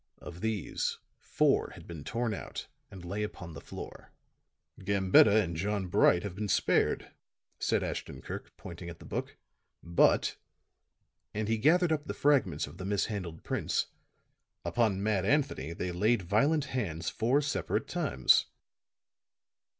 Of 0.17 0.41
these, 0.41 0.97
four 1.19 1.73
had 1.75 1.85
been 1.85 2.03
torn 2.03 2.33
out 2.33 2.65
and 2.89 3.05
lay 3.05 3.21
upon 3.21 3.53
the 3.53 3.61
floor. 3.61 4.11
"Gambetta 4.79 5.43
and 5.43 5.55
John 5.55 5.85
Bright 5.89 6.23
have 6.23 6.33
been 6.33 6.47
spared," 6.47 7.11
said 7.59 7.83
Ashton 7.83 8.19
Kirk, 8.23 8.51
pointing 8.57 8.89
at 8.89 8.97
the 8.97 9.05
book, 9.05 9.37
"but," 9.83 10.37
and 11.35 11.47
he 11.47 11.59
gathered 11.59 11.91
up 11.91 12.05
the 12.05 12.15
fragments 12.15 12.65
of 12.65 12.79
the 12.79 12.83
mishandled 12.85 13.43
prints, 13.43 13.89
"upon 14.65 15.03
Mad 15.03 15.23
Anthony 15.23 15.71
they 15.71 15.91
laid 15.91 16.23
violent 16.23 16.65
hands 16.73 17.09
four 17.11 17.39
separate 17.39 17.87
times." 17.87 18.47